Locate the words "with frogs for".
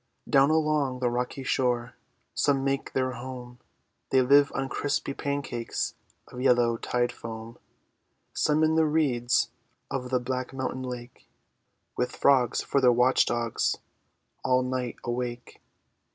11.95-12.81